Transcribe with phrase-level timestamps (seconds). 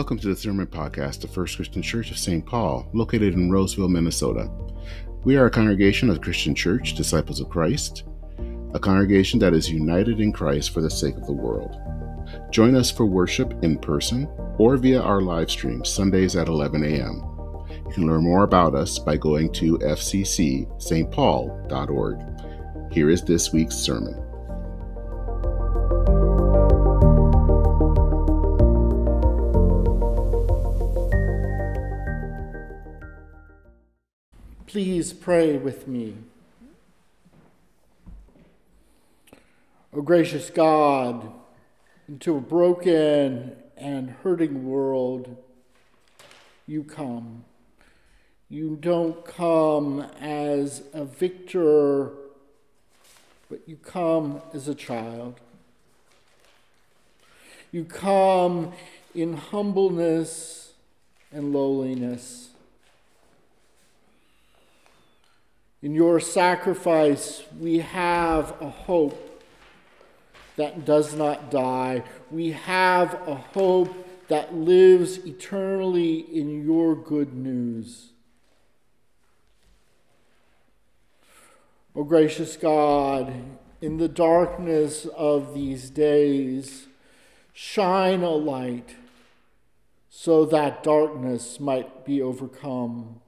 [0.00, 2.46] Welcome to the Sermon Podcast of First Christian Church of St.
[2.46, 4.50] Paul, located in Roseville, Minnesota.
[5.24, 8.04] We are a congregation of Christian Church, Disciples of Christ,
[8.72, 11.76] a congregation that is united in Christ for the sake of the world.
[12.50, 17.16] Join us for worship in person or via our live stream Sundays at 11 a.m.
[17.68, 20.80] You can learn more about us by going to fccstpaul.org.
[22.90, 24.29] Here is this week's sermon.
[34.70, 36.14] Please pray with me.
[39.92, 41.32] O gracious God,
[42.06, 45.36] into a broken and hurting world,
[46.68, 47.44] you come.
[48.48, 52.12] You don't come as a victor,
[53.48, 55.40] but you come as a child.
[57.72, 58.72] You come
[59.16, 60.74] in humbleness
[61.32, 62.49] and lowliness.
[65.82, 69.42] In your sacrifice, we have a hope
[70.56, 72.04] that does not die.
[72.30, 78.10] We have a hope that lives eternally in your good news.
[81.96, 83.32] O oh, gracious God,
[83.80, 86.86] in the darkness of these days,
[87.54, 88.96] shine a light
[90.10, 93.20] so that darkness might be overcome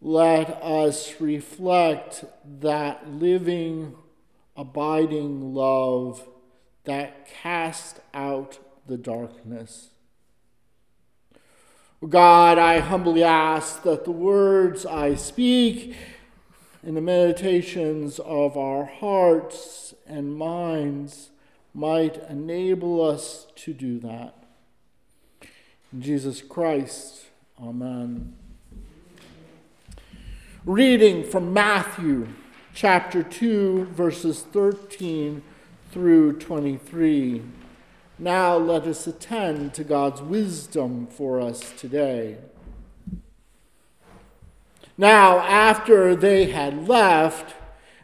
[0.00, 2.24] let us reflect
[2.60, 3.94] that living,
[4.56, 6.26] abiding love
[6.84, 9.90] that casts out the darkness.
[12.08, 15.96] God, I humbly ask that the words I speak
[16.84, 21.30] in the meditations of our hearts and minds
[21.74, 24.34] might enable us to do that.
[25.92, 27.26] In Jesus Christ,
[27.60, 28.34] amen.
[30.66, 32.26] Reading from Matthew
[32.74, 35.40] chapter 2, verses 13
[35.92, 37.42] through 23.
[38.18, 42.38] Now let us attend to God's wisdom for us today.
[44.98, 47.54] Now, after they had left,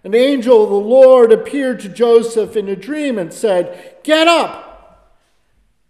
[0.05, 5.19] an angel of the Lord appeared to Joseph in a dream and said, Get up,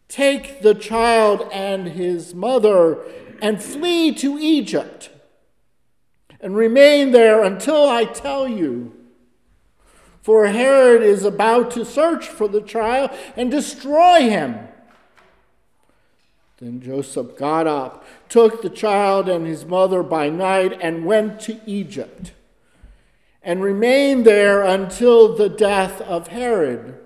[0.09, 3.05] take the child and his mother,
[3.43, 5.11] and flee to Egypt
[6.43, 8.93] and remain there until I tell you.
[10.23, 14.69] For Herod is about to search for the child and destroy him.
[16.59, 21.61] Then Joseph got up, took the child and his mother by night, and went to
[21.67, 22.33] Egypt,
[23.43, 27.01] and remained there until the death of Herod.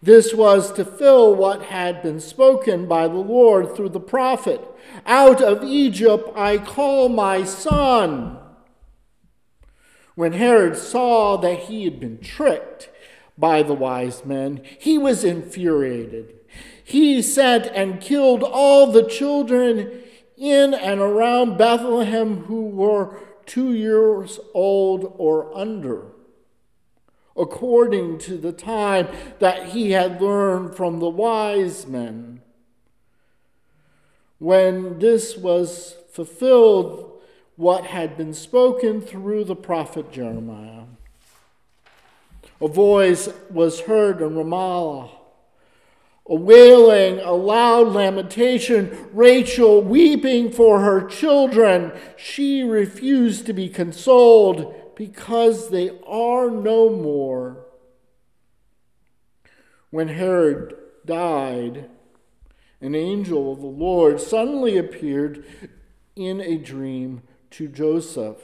[0.00, 4.60] This was to fill what had been spoken by the Lord through the prophet
[5.04, 8.38] Out of Egypt I call my son.
[10.14, 12.90] When Herod saw that he had been tricked
[13.36, 16.34] by the wise men, he was infuriated.
[16.82, 20.00] He sent and killed all the children
[20.36, 26.06] in and around Bethlehem who were two years old or under
[27.38, 32.40] according to the time that he had learned from the wise men.
[34.38, 37.08] When this was fulfilled,
[37.58, 40.84] what had been spoken through the prophet Jeremiah.
[42.60, 45.10] A voice was heard in Ramah,
[46.26, 51.90] a wailing, a loud lamentation, Rachel weeping for her children.
[52.16, 57.64] She refused to be consoled because they are no more.
[59.90, 60.74] When Herod
[61.06, 61.88] died,
[62.80, 65.44] an angel of the Lord suddenly appeared
[66.16, 67.22] in a dream
[67.52, 68.38] to Joseph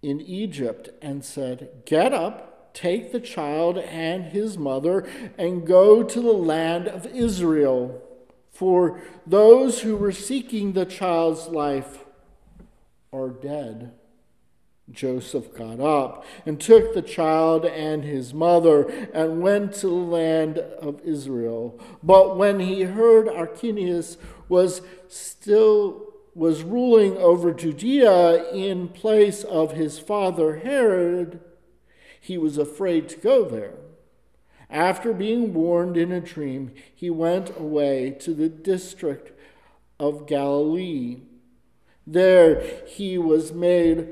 [0.00, 5.06] in Egypt and said, Get up, take the child and his mother,
[5.36, 8.02] and go to the land of Israel.
[8.50, 12.06] For those who were seeking the child's life
[13.12, 13.92] are dead.
[14.90, 18.82] Joseph got up and took the child and his mother
[19.14, 21.78] and went to the land of Israel.
[22.02, 24.16] But when he heard Archelaus
[24.48, 31.40] was still was ruling over Judea in place of his father Herod,
[32.18, 33.74] he was afraid to go there.
[34.70, 39.38] After being warned in a dream, he went away to the district
[40.00, 41.20] of Galilee
[42.06, 44.08] there he was made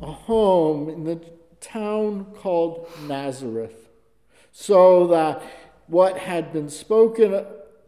[0.00, 1.20] a home in the
[1.60, 3.88] town called Nazareth,
[4.52, 5.42] so that
[5.86, 7.44] what had been spoken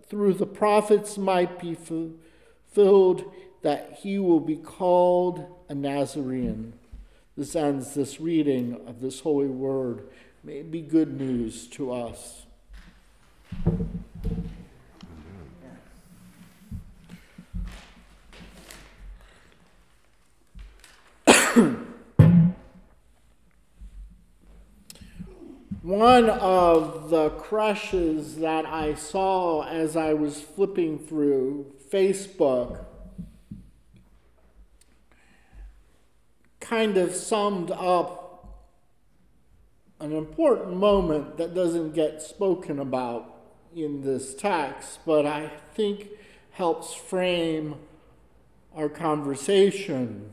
[0.09, 3.33] through the prophets might be fulfilled,
[3.63, 6.73] that he will be called a Nazarene.
[7.37, 10.09] This ends this reading of this holy word.
[10.43, 12.47] May it be good news to us.
[25.91, 32.85] One of the crushes that I saw as I was flipping through Facebook
[36.61, 38.63] kind of summed up
[39.99, 43.35] an important moment that doesn't get spoken about
[43.75, 46.07] in this text, but I think
[46.53, 47.75] helps frame
[48.77, 50.31] our conversation.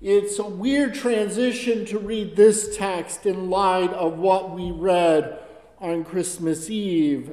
[0.00, 5.40] It's a weird transition to read this text in light of what we read
[5.80, 7.32] on Christmas Eve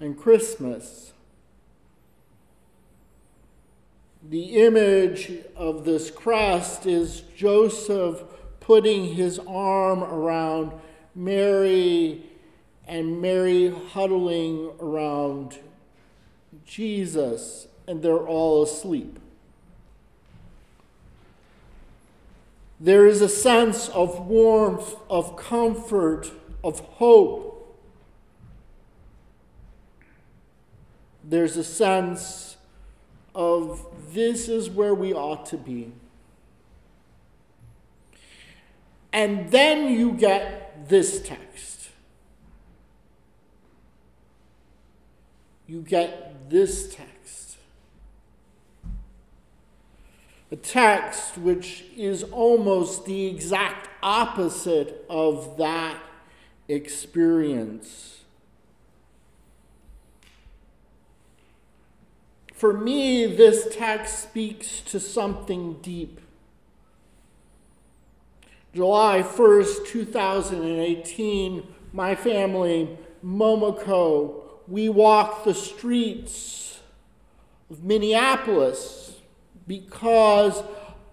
[0.00, 1.12] and Christmas.
[4.28, 8.24] The image of this crest is Joseph
[8.58, 10.72] putting his arm around
[11.14, 12.24] Mary
[12.88, 15.58] and Mary huddling around
[16.64, 19.20] Jesus, and they're all asleep.
[22.82, 26.32] There is a sense of warmth, of comfort,
[26.64, 27.78] of hope.
[31.22, 32.56] There's a sense
[33.36, 35.92] of this is where we ought to be.
[39.12, 41.90] And then you get this text.
[45.68, 47.11] You get this text.
[50.52, 55.96] A text which is almost the exact opposite of that
[56.68, 58.20] experience.
[62.52, 66.20] For me, this text speaks to something deep.
[68.74, 76.80] July 1st, 2018, my family, Momoko, we walked the streets
[77.70, 79.11] of Minneapolis
[79.66, 80.62] because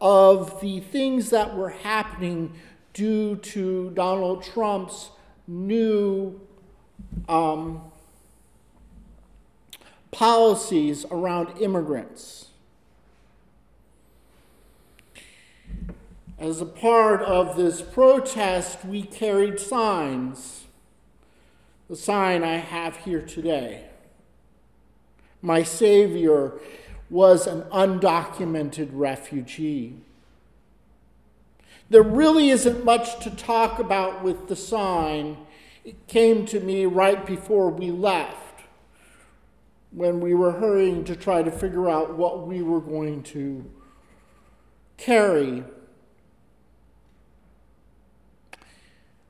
[0.02, 2.54] of the things that were happening
[2.94, 5.10] due to Donald Trump's
[5.48, 6.40] new
[7.28, 7.82] um,
[10.12, 12.48] policies around immigrants.
[16.38, 20.66] As a part of this protest, we carried signs.
[21.90, 23.86] The sign I have here today.
[25.42, 26.54] My Savior
[27.10, 29.96] was an undocumented refugee.
[31.90, 35.38] There really isn't much to talk about with the sign.
[35.84, 38.62] It came to me right before we left
[39.92, 43.66] when we were hurrying to try to figure out what we were going to
[44.98, 45.64] carry.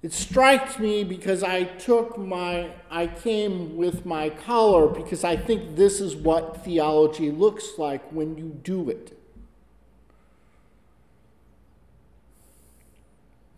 [0.02, 5.76] It strikes me because I took my, I came with my collar because I think
[5.76, 9.18] this is what theology looks like when you do it.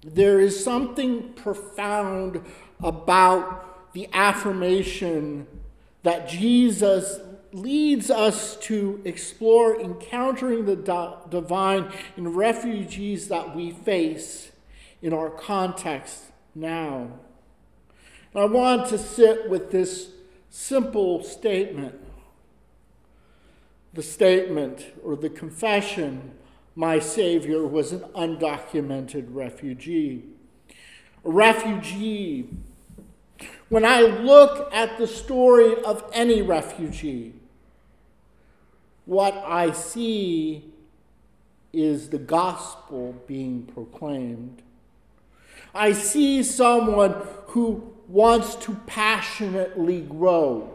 [0.03, 2.43] There is something profound
[2.81, 5.45] about the affirmation
[6.01, 7.19] that Jesus
[7.53, 10.75] leads us to explore encountering the
[11.29, 14.51] divine in refugees that we face
[15.03, 17.08] in our context now.
[18.36, 20.10] I want to sit with this
[20.50, 21.96] simple statement
[23.93, 26.31] the statement or the confession
[26.75, 30.24] my Savior was an undocumented refugee.
[31.25, 32.48] A refugee
[33.72, 37.34] when I look at the story of any refugee,
[39.05, 40.65] what I see
[41.72, 44.62] is the gospel being proclaimed.
[45.74, 47.16] I see someone
[47.48, 50.70] who wants to passionately grow,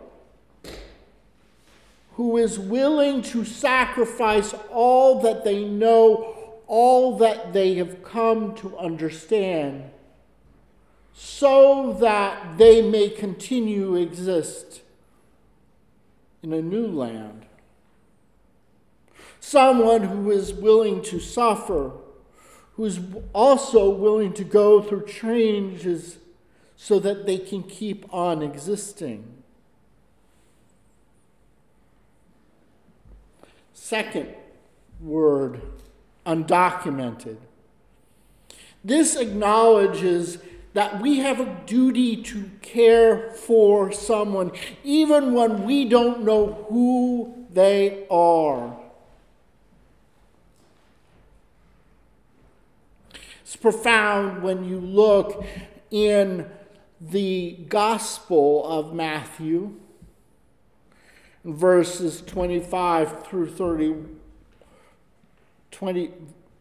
[2.14, 6.34] who is willing to sacrifice all that they know,
[6.66, 9.90] all that they have come to understand
[11.18, 14.82] so that they may continue to exist
[16.42, 17.46] in a new land.
[19.40, 21.92] Someone who is willing to suffer,
[22.76, 23.00] who is
[23.32, 26.18] also willing to go through changes
[26.76, 29.42] so that they can keep on existing.
[33.72, 34.34] Second
[35.00, 35.62] word,
[36.26, 37.38] undocumented.
[38.84, 40.38] This acknowledges
[40.74, 44.52] that we have a duty to care for someone,
[44.84, 48.76] even when we don't know who they are.
[53.46, 55.46] It's profound when you look
[55.92, 56.50] in
[57.00, 59.76] the Gospel of Matthew,
[61.44, 63.94] verses 25 through 30,
[65.70, 66.10] 20,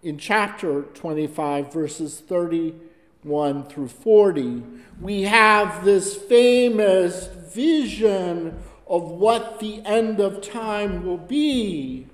[0.03, 4.61] in chapter 25, verses 31 through 40,
[5.01, 12.05] we have this famous vision of what the end of time will be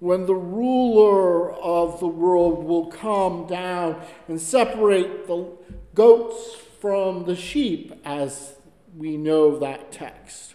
[0.00, 5.46] when the ruler of the world will come down and separate the
[5.94, 8.54] goats from the sheep, as
[8.96, 10.54] we know that text.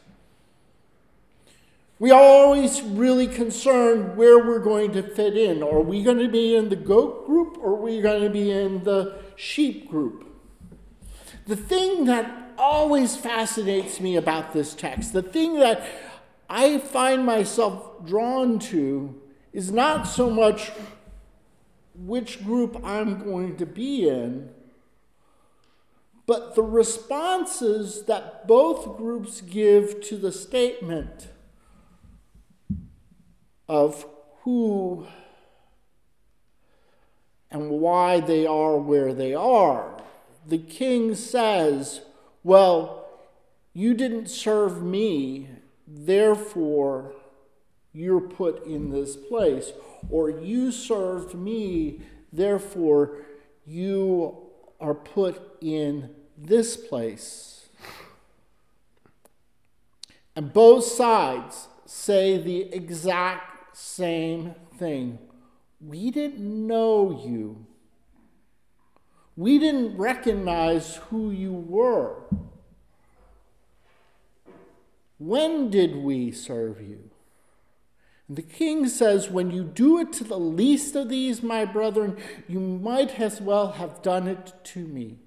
[1.99, 5.61] We are always really concerned where we're going to fit in.
[5.61, 8.51] Are we going to be in the goat group or are we going to be
[8.51, 10.25] in the sheep group?
[11.45, 15.85] The thing that always fascinates me about this text, the thing that
[16.49, 19.21] I find myself drawn to,
[19.53, 20.71] is not so much
[21.95, 24.49] which group I'm going to be in,
[26.25, 31.27] but the responses that both groups give to the statement
[33.69, 34.05] of
[34.41, 35.05] who
[37.51, 40.01] and why they are where they are.
[40.47, 42.01] The king says,
[42.43, 43.05] Well,
[43.73, 45.49] you didn't serve me,
[45.87, 47.13] therefore
[47.93, 49.71] you're put in this place.
[50.09, 53.17] Or you served me, therefore
[53.65, 54.37] you
[54.79, 57.69] are put in this place.
[60.35, 65.19] And both sides say the exact same thing.
[65.79, 67.65] We didn't know you.
[69.35, 72.23] We didn't recognize who you were.
[75.17, 77.09] When did we serve you?
[78.27, 82.17] And the king says, When you do it to the least of these, my brethren,
[82.47, 85.17] you might as well have done it to me.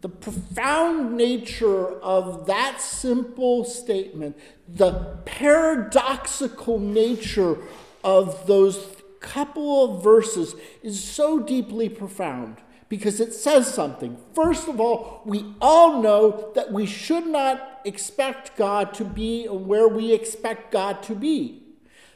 [0.00, 7.58] The profound nature of that simple statement, the paradoxical nature
[8.02, 12.56] of those couple of verses is so deeply profound
[12.88, 14.16] because it says something.
[14.34, 19.88] First of all, we all know that we should not expect God to be where
[19.88, 21.62] we expect God to be.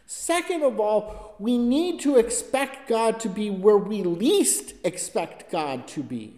[0.06, 5.86] Second of all, we need to expect God to be where we least expect God
[5.88, 6.34] to be.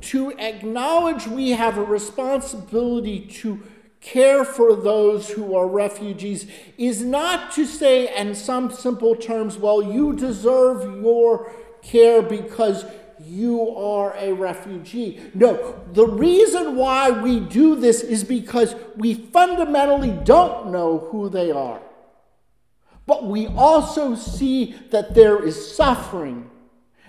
[0.00, 3.62] To acknowledge we have a responsibility to
[4.00, 9.82] care for those who are refugees is not to say, in some simple terms, well,
[9.82, 12.84] you deserve your care because
[13.28, 15.20] you are a refugee.
[15.34, 21.50] No, the reason why we do this is because we fundamentally don't know who they
[21.50, 21.80] are.
[23.06, 26.50] But we also see that there is suffering.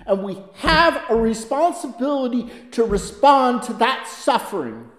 [0.05, 4.89] And we have a responsibility to respond to that suffering.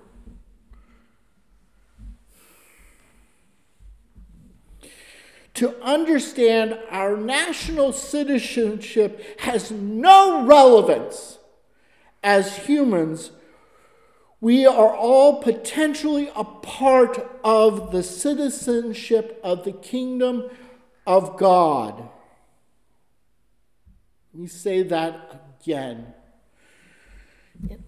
[5.61, 11.39] To understand our national citizenship has no relevance
[12.23, 13.31] as humans.
[14.41, 20.49] We are all potentially a part of the citizenship of the kingdom
[21.07, 22.09] of God.
[24.33, 26.15] Let me say that again.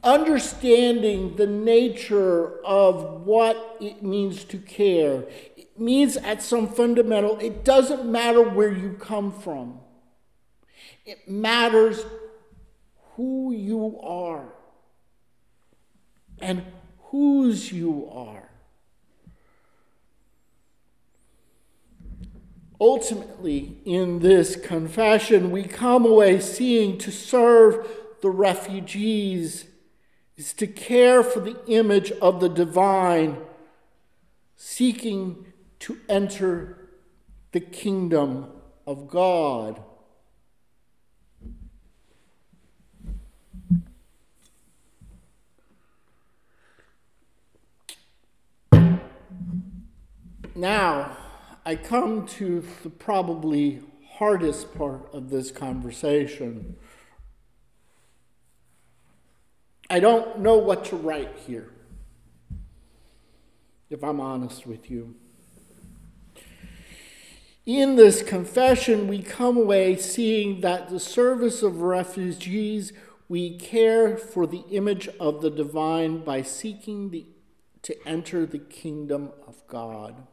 [0.03, 5.25] Understanding the nature of what it means to care,
[5.57, 9.79] it means at some fundamental, it doesn't matter where you come from.
[11.05, 12.05] It matters
[13.15, 14.53] who you are
[16.41, 16.65] and
[17.05, 18.49] whose you are.
[22.81, 27.87] Ultimately, in this confession, we come away seeing to serve
[28.23, 29.67] the refugees
[30.37, 33.37] is to care for the image of the divine,
[34.57, 35.45] seeking
[35.81, 36.89] to enter
[37.51, 38.47] the kingdom
[38.87, 39.83] of God.
[50.55, 51.17] Now,
[51.67, 56.77] I come to the probably hardest part of this conversation.
[59.93, 61.69] I don't know what to write here,
[63.91, 65.17] if I'm honest with you.
[67.67, 72.95] In this confession, we come away seeing that the service of refugees,
[73.29, 77.27] we care for the image of the divine by seeking the,
[77.83, 80.27] to enter the kingdom of God.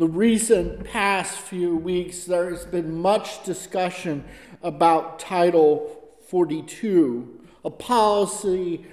[0.00, 4.24] The recent past few weeks, there has been much discussion
[4.62, 8.86] about Title 42, a policy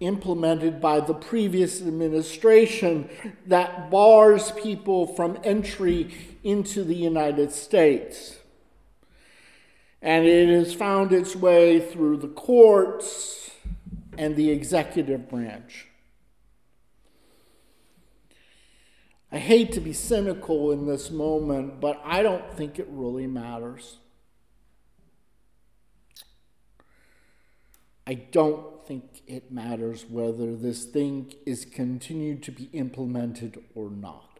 [0.00, 3.08] implemented by the previous administration
[3.46, 8.36] that bars people from entry into the United States.
[10.02, 13.52] And it has found its way through the courts
[14.18, 15.86] and the executive branch.
[19.32, 23.96] I hate to be cynical in this moment, but I don't think it really matters.
[28.06, 34.38] I don't think it matters whether this thing is continued to be implemented or not.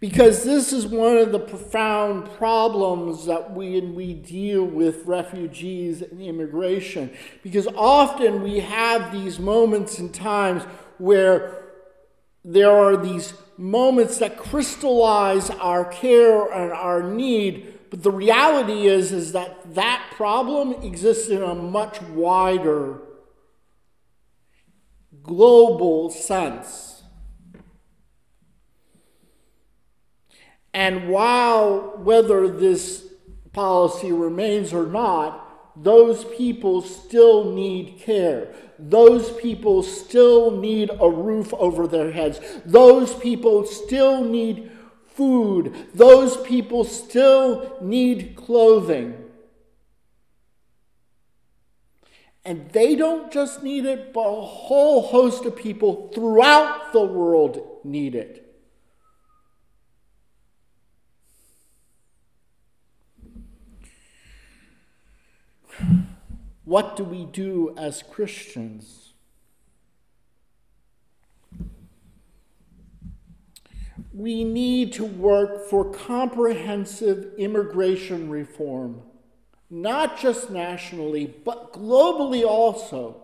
[0.00, 6.02] Because this is one of the profound problems that we and we deal with refugees
[6.02, 7.12] and immigration.
[7.44, 10.64] Because often we have these moments and times
[10.98, 11.65] where
[12.46, 19.12] there are these moments that crystallize our care and our need but the reality is,
[19.12, 23.00] is that that problem exists in a much wider
[25.22, 27.02] global sense.
[30.74, 33.06] And while whether this
[33.52, 35.45] policy remains or not,
[35.76, 38.48] those people still need care.
[38.78, 42.40] Those people still need a roof over their heads.
[42.64, 44.70] Those people still need
[45.14, 45.74] food.
[45.94, 49.22] Those people still need clothing.
[52.44, 57.80] And they don't just need it, but a whole host of people throughout the world
[57.82, 58.45] need it.
[66.66, 69.06] What do we do as Christians?
[74.16, 79.02] we need to work for comprehensive immigration reform,
[79.68, 83.22] not just nationally, but globally also.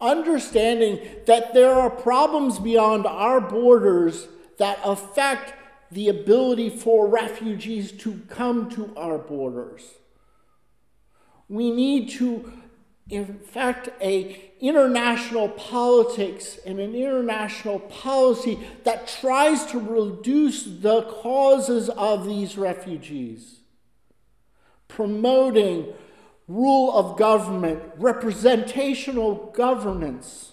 [0.00, 5.54] Understanding that there are problems beyond our borders that affect
[5.90, 9.82] the ability for refugees to come to our borders.
[11.48, 12.52] We need to
[13.08, 21.88] in fact, a international politics and an international policy that tries to reduce the causes
[21.90, 23.60] of these refugees,
[24.88, 25.92] promoting
[26.48, 30.52] rule of government, representational governance,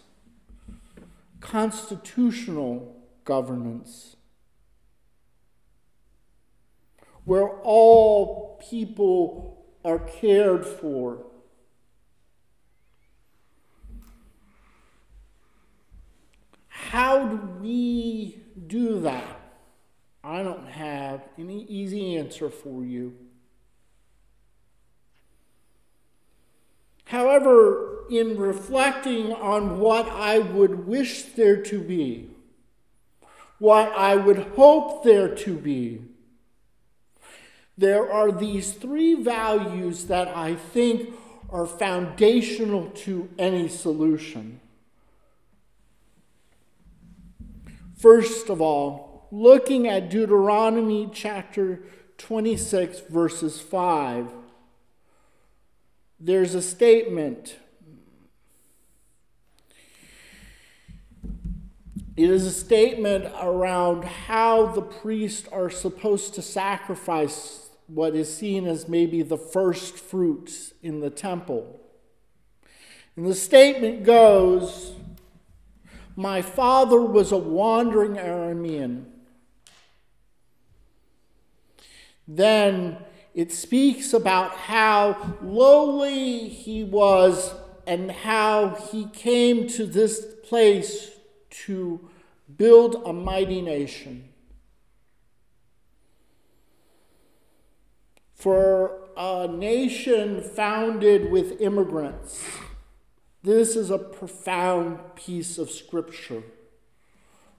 [1.40, 4.16] constitutional governance,
[7.26, 9.53] where all people
[9.84, 11.26] are cared for
[16.94, 19.40] How do we do that?
[20.24, 23.16] I don't have any easy answer for you.
[27.06, 32.30] However, in reflecting on what I would wish there to be,
[33.58, 36.02] what I would hope there to be,
[37.78, 41.14] there are these three values that I think
[41.50, 44.60] are foundational to any solution.
[47.96, 51.84] First of all, looking at Deuteronomy chapter
[52.18, 54.32] 26, verses 5,
[56.20, 57.58] there's a statement.
[62.16, 68.66] It is a statement around how the priests are supposed to sacrifice what is seen
[68.66, 71.80] as maybe the first fruits in the temple.
[73.16, 74.94] And the statement goes,
[76.16, 79.06] my father was a wandering Aramean.
[82.28, 82.98] Then
[83.34, 87.54] it speaks about how lowly he was
[87.86, 91.12] and how he came to this place
[91.50, 92.10] to
[92.58, 94.30] build a mighty nation.
[98.44, 102.46] For a nation founded with immigrants
[103.42, 106.44] this is a profound piece of scripture.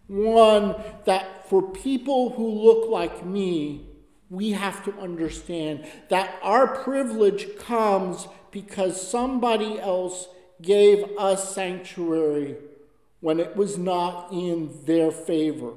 [0.09, 3.87] One that for people who look like me,
[4.29, 10.29] we have to understand that our privilege comes because somebody else
[10.61, 12.57] gave us sanctuary
[13.21, 15.73] when it was not in their favor.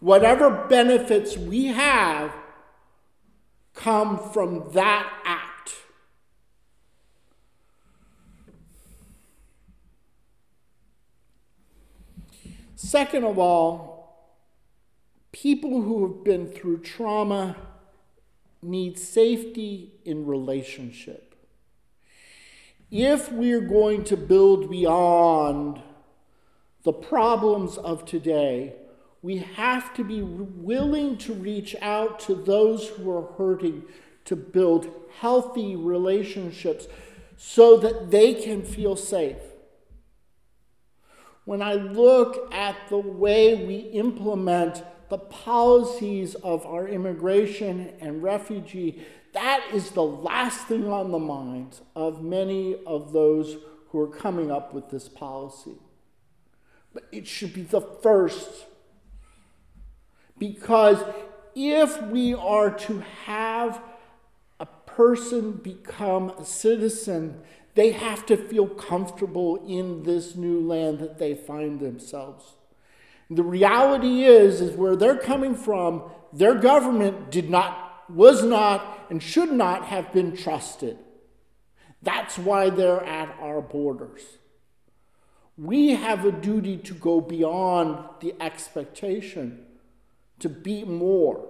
[0.00, 2.34] Whatever benefits we have
[3.82, 5.74] come from that act.
[12.76, 14.38] Second of all,
[15.32, 17.56] people who have been through trauma
[18.62, 21.34] need safety in relationship.
[22.90, 25.82] If we're going to build beyond
[26.84, 28.74] the problems of today,
[29.22, 33.84] we have to be willing to reach out to those who are hurting
[34.24, 34.88] to build
[35.20, 36.88] healthy relationships
[37.36, 39.36] so that they can feel safe.
[41.44, 49.04] When I look at the way we implement the policies of our immigration and refugee,
[49.32, 53.56] that is the last thing on the minds of many of those
[53.88, 55.74] who are coming up with this policy.
[56.92, 58.66] But it should be the first
[60.38, 60.98] because
[61.54, 63.82] if we are to have
[64.58, 67.40] a person become a citizen,
[67.74, 72.54] they have to feel comfortable in this new land that they find themselves.
[73.30, 79.22] The reality is, is where they're coming from, their government did not, was not, and
[79.22, 80.98] should not have been trusted.
[82.02, 84.22] That's why they're at our borders.
[85.56, 89.66] We have a duty to go beyond the expectation
[90.42, 91.48] to be more.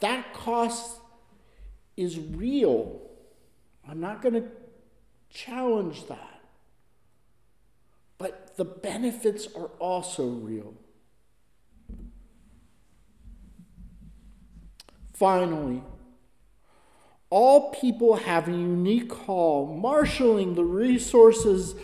[0.00, 1.00] That cost
[1.96, 3.00] is real.
[3.88, 4.44] I'm not going to
[5.30, 6.40] challenge that.
[8.18, 10.74] But the benefits are also real.
[15.14, 15.82] Finally,
[17.30, 21.74] all people have a unique call, marshaling the resources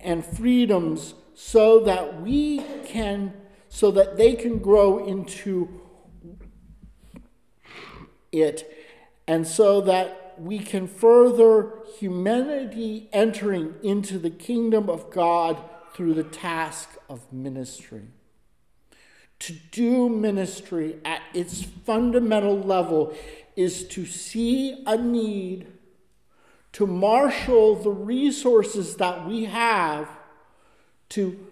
[0.00, 3.32] and freedoms so that we can
[3.76, 5.68] so that they can grow into
[8.32, 8.74] it,
[9.28, 15.62] and so that we can further humanity entering into the kingdom of God
[15.92, 18.04] through the task of ministry.
[19.40, 23.14] To do ministry at its fundamental level
[23.56, 25.66] is to see a need,
[26.72, 30.08] to marshal the resources that we have
[31.10, 31.46] to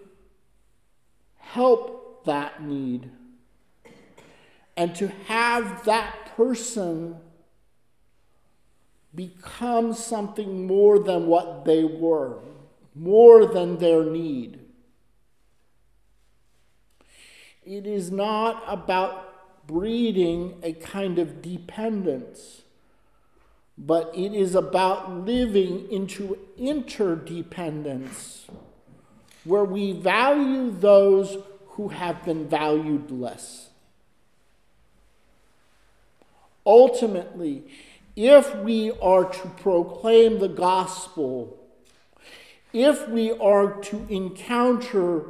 [1.37, 1.94] help
[2.25, 3.09] that need
[4.77, 7.15] and to have that person
[9.13, 12.39] become something more than what they were,
[12.93, 14.59] more than their need.
[17.63, 22.63] It is not about breeding a kind of dependence,
[23.77, 28.45] but it is about living into interdependence
[29.45, 31.37] where we value those
[31.75, 33.69] who have been valued less.
[36.65, 37.63] Ultimately,
[38.15, 41.57] if we are to proclaim the gospel,
[42.71, 45.25] if we are to encounter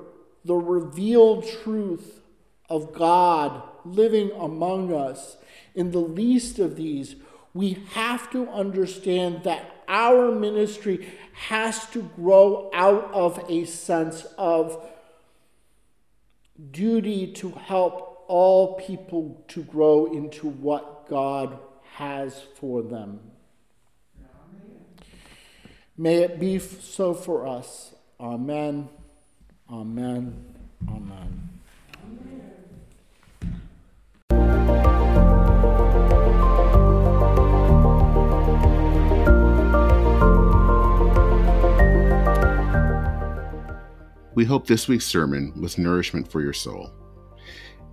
[0.45, 2.21] the revealed truth
[2.69, 5.37] of God living among us
[5.73, 7.15] in the least of these,
[7.53, 14.83] we have to understand that our ministry has to grow out of a sense of
[16.71, 21.59] duty to help all people to grow into what God
[21.93, 23.19] has for them.
[25.97, 27.93] May it be so for us.
[28.19, 28.89] Amen.
[29.69, 30.45] Amen.
[30.89, 31.44] Amen.
[44.35, 46.91] We hope this week's sermon was nourishment for your soul.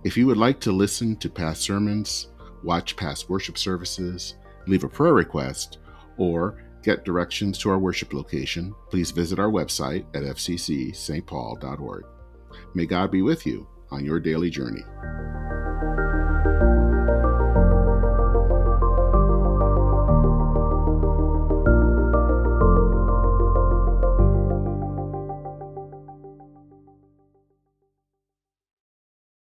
[0.03, 2.27] If you would like to listen to past sermons,
[2.63, 4.35] watch past worship services,
[4.67, 5.77] leave a prayer request,
[6.17, 12.03] or get directions to our worship location, please visit our website at fccstpaul.org.
[12.75, 14.83] May God be with you on your daily journey.